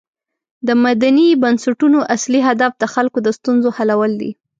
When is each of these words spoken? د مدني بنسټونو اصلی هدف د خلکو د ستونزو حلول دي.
د 0.67 0.69
مدني 0.85 1.27
بنسټونو 1.43 1.99
اصلی 2.15 2.41
هدف 2.47 2.71
د 2.77 2.83
خلکو 2.93 3.17
د 3.25 3.27
ستونزو 3.37 3.69
حلول 3.77 4.11
دي. 4.21 4.31